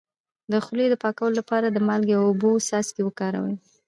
د 0.51 0.53
خولې 0.65 0.85
د 0.89 0.95
پاکوالي 1.03 1.35
لپاره 1.39 1.67
د 1.69 1.77
مالګې 1.87 2.15
او 2.17 2.23
اوبو 2.29 2.51
څاڅکي 2.67 3.01
وکاروئ 3.05 3.55